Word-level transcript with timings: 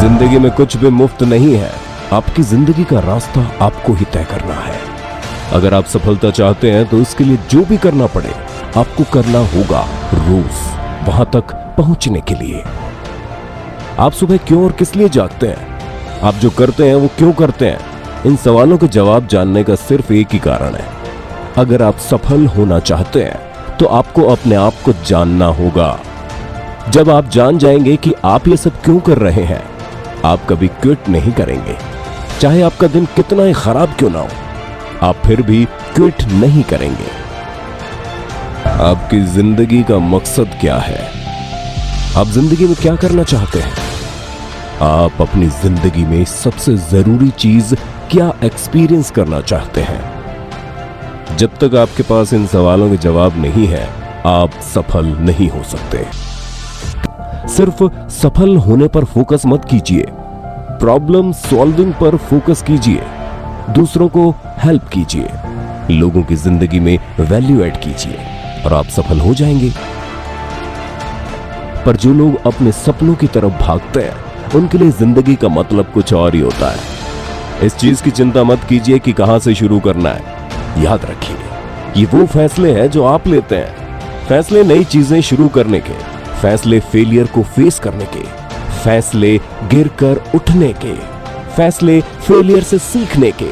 ज़िंदगी 0.00 0.38
में 0.38 0.50
कुछ 0.52 0.76
भी 0.76 0.88
मुफ़्त 0.90 1.22
नहीं 1.22 1.54
है, 1.54 1.70
आपकी 2.12 2.42
ज़िंदगी 2.42 2.84
का 2.84 3.00
रास्ता 3.00 3.40
आपको 3.64 3.92
ही 3.92 4.04
तय 4.04 4.24
करना 4.30 4.54
है। 4.54 4.74
अगर 5.52 5.74
आप 5.74 5.84
सफलता 5.84 6.30
चाहते 6.30 6.70
हैं 6.70 6.84
तो 6.88 6.98
इसके 6.98 7.24
लिए 7.24 7.38
जो 7.50 7.64
भी 7.64 7.76
करना 7.76 8.06
पड़े, 8.06 8.32
आपको 8.76 9.04
करना 9.12 9.38
होगा 9.54 9.80
रोज, 10.14 10.58
वहाँ 11.08 11.28
तक 11.32 11.54
पहुँचने 11.76 12.20
के 12.20 12.34
लिए। 12.34 12.62
आप 13.98 14.12
सुबह 14.12 14.36
क्यों 14.38 14.64
और 14.64 14.72
किस 14.72 14.94
लिए 14.96 15.08
जागते 15.08 15.46
हैं? 15.46 16.20
आप 16.20 16.34
जो 16.34 16.50
करते 16.50 16.88
हैं, 16.88 16.94
वो 16.94 17.08
क्यों 17.18 17.32
करते 17.32 17.66
हैं? 17.66 17.78
इन 18.26 18.36
सवालों 18.36 18.78
के 18.78 18.88
जवाब 18.88 19.26
जानने 19.26 19.62
का 19.64 19.74
सिर्फ़ 19.76 20.12
एक 20.12 20.32
ही 20.32 20.38
कारण 20.38 20.74
है। 20.74 20.84
अगर 21.56 21.82
आप 21.82 21.98
सफल 22.00 22.46
होना 22.48 22.78
चाहते 22.80 23.22
हैं 23.22 23.76
तो 23.76 23.86
आपको 23.92 24.22
अपने 24.26 24.54
आप 24.56 24.74
को 24.84 24.92
जानना 25.06 25.46
होगा। 25.54 25.98
जब 26.88 27.10
आप 27.10 27.28
जान 27.28 27.58
जाएँगे 27.58 27.96
कि 27.96 28.12
आप 28.24 28.48
ये 28.48 28.56
सब 28.56 28.82
क्यों 28.82 28.98
कर 29.00 29.18
रहे 29.18 29.44
हैं 29.44 29.62
आप 30.26 30.46
कभी 30.48 30.68
क्विट 30.82 31.08
नहीं 31.08 31.32
करेंगे। 31.32 31.76
चाहे 32.40 32.62
आपका 32.62 32.86
दिन 32.88 33.04
कितना 33.16 33.42
ही 33.42 33.52
खराब 33.52 33.94
क्यों 33.98 34.10
ना 34.10 34.20
हो, 34.20 34.28
आप 35.02 35.22
फिर 35.26 35.42
भी 35.42 35.64
क्विट 35.94 36.22
नहीं 36.32 36.62
करेंगे। 36.62 37.10
आपकी 38.82 39.20
ज़िंदगी 39.34 39.82
का 39.82 39.98
मकसद 39.98 40.58
क्या 40.60 40.76
है? 40.76 40.98
आप 42.16 42.26
ज़िंदगी 42.26 42.66
में 42.66 42.74
क्या 42.74 42.96
करना 42.96 43.22
चाहते 43.24 43.60
हैं? 43.60 43.74
आप 44.82 45.22
अपनी 45.22 45.46
ज़िंदगी 45.62 46.04
में 46.04 46.24
सबसे 46.24 46.76
ज़रूरी 46.90 47.30
चीज़ 47.38 47.74
क्या 48.10 48.32
एक्सपीरियंस 48.44 49.10
करना 49.10 49.40
चाहते 49.40 49.80
हैं? 49.80 51.36
जब 51.36 51.56
तक 51.58 51.74
आपके 51.74 52.02
पास 52.02 52.32
इन 52.32 52.46
सवालों 52.46 52.90
के 52.90 52.96
जवाब 52.96 53.38
नहीं 53.38 53.66
है, 53.66 53.88
आप 54.26 54.60
सफल 54.74 55.16
नहीं 55.20 55.48
हो 55.48 55.62
सकते। 55.62 56.04
सिर्फ़ 57.48 57.82
सफल 58.12 58.56
होने 58.56 58.86
पर 58.88 59.04
फोकस 59.04 59.42
मत 59.46 59.64
कीजिए। 59.64 60.06
प्रॉब्लम 60.80 61.32
सॉल्विंग 61.32 61.92
पर 61.92 62.16
फोकस 62.16 62.62
कीजिए। 62.62 63.02
दूसरों 63.70 64.08
को 64.08 64.30
हेल्प 64.58 64.88
कीजिए। 64.88 65.28
लोगों 65.90 66.22
की 66.22 66.36
ज़िंदगी 66.36 66.80
में 66.80 66.98
वैल्यू 67.20 67.62
ऐड 67.64 67.76
कीजिए 67.76 68.18
और 68.64 68.72
आप 68.72 68.86
सफल 68.86 69.20
हो 69.20 69.34
जाएँगे। 69.34 69.70
पर 71.86 71.96
जो 71.96 72.12
लोग 72.14 72.46
अपने 72.46 72.72
सपनों 72.72 73.14
की 73.14 73.26
तरफ़ 73.26 73.52
भागते 73.60 74.00
हैं, 74.00 74.52
उनके 74.54 74.78
लिए 74.78 74.90
ज़िंदगी 74.90 75.34
का 75.34 75.48
मतलब 75.48 75.90
कुछ 75.94 76.12
और 76.12 76.34
ही 76.34 76.40
होता 76.40 76.70
है। 76.70 77.66
इस 77.66 77.76
चीज़ 77.76 78.02
की 78.02 78.10
चिंता 78.10 78.44
मत 78.44 78.64
कीजिए 78.68 78.98
कि 78.98 79.12
कहाँ 79.12 79.38
से 79.38 79.54
शुरू 79.54 79.80
करना 79.80 80.10
है। 80.10 80.82
याद 80.84 81.04
रखिए, 81.04 81.36
ये 81.96 82.06
वो 82.06 82.26
फैसले 82.26 82.72
हैं 82.72 82.90
जो 82.90 83.04
आप 83.04 83.26
लेते 83.26 83.56
हैं। 83.56 84.26
फैसले 84.26 84.62
नई 84.64 84.84
चीज़ें 84.84 85.20
शुरू 85.20 85.48
करने 85.48 85.80
के, 85.80 85.94
फैसले 86.42 86.80
फेलियर 86.80 87.26
को 87.26 87.42
फेस 87.42 87.78
करने 87.78 88.04
के। 88.04 88.45
फैसले 88.86 89.36
गिरकर 89.70 90.20
उठने 90.34 90.72
के, 90.84 90.92
फैसले 91.54 92.00
फेलियर 92.00 92.62
से 92.62 92.78
सीखने 92.78 93.30
के। 93.42 93.48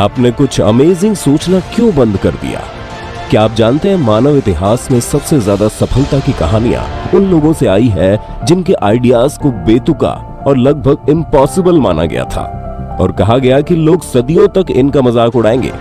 आपने 0.00 0.30
कुछ 0.30 0.60
अमेजिंग 0.60 1.14
सोचना 1.16 1.60
क्यों 1.74 1.94
बंद 1.94 2.16
कर 2.16 2.30
दिया? 2.30 2.60
क्या 3.30 3.42
आप 3.42 3.54
जानते 3.54 3.88
हैं 3.88 3.96
मानव 3.96 4.36
इतिहास 4.36 4.90
में 4.90 5.00
सबसे 5.00 5.38
ज़्यादा 5.40 5.68
सफलता 5.68 6.20
की 6.20 6.32
कहानियाँ 6.32 6.84
उन 7.14 7.30
लोगों 7.30 7.52
से 7.52 7.66
आई 7.66 7.88
है 7.88 8.46
जिनके 8.46 8.74
आइडियाज़ 8.82 9.38
को 9.38 9.50
बेतुका 9.66 10.12
और 10.46 10.56
लगभग 10.58 11.10
इम्पॉसिबल 11.10 11.78
माना 11.78 12.04
गया 12.04 12.24
था? 12.26 12.44
और 13.00 13.12
कहा 13.12 13.38
गया 13.38 13.60
कि 13.60 13.76
लोग 13.76 14.04
सदियों 14.04 14.48
तक 14.48 14.70
इनका 14.70 15.02
मज़ाक 15.02 15.36
उड़ाएँगे। 15.36 15.72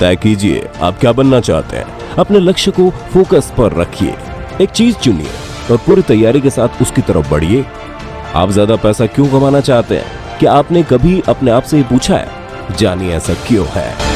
तय 0.00 0.16
कीजिए, 0.16 0.68
आप 0.82 0.98
क्या 0.98 1.12
बनना 1.12 1.40
चाहते 1.40 1.76
हैं? 1.76 1.86
अपने 2.18 2.38
लक्ष्य 2.38 2.70
को 2.70 2.90
फोकस 3.12 3.52
पर 3.58 3.80
रखिए। 3.80 4.14
एक 4.60 4.70
चीज़ 4.70 4.96
चुनिए 4.96 5.30
और 5.70 5.76
पूरी 5.76 6.02
तैयारी 6.02 6.40
के 6.40 6.50
साथ 6.50 6.82
उसकी 6.82 7.02
तरफ़ 7.02 7.30
बढ़िए। 7.30 7.64
आप 8.34 8.50
ज़्यादा 8.50 8.76
पैसा 8.76 9.06
क्यों 9.06 9.26
कमाना 9.28 9.60
चाहते 9.60 9.96
हैं? 9.96 10.38
क्या 10.38 10.52
आपने 10.52 10.82
कभी 10.82 11.22
अपने 11.28 11.50
आप 11.50 11.62
से 11.62 11.82
पूछा 11.82 12.16
है? 12.16 12.76
जानिए 12.76 13.12
ऐसा 13.12 13.34
क्यों 13.34 13.66
है? 13.68 14.09